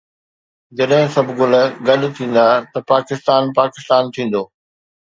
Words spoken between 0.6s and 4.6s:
جڏهن سڀ گل گڏ ٿيندا ته پاڪستان پاڪستان ٿيندو